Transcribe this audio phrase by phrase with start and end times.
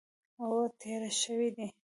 [0.41, 0.49] او
[0.81, 1.67] تېر شوي دي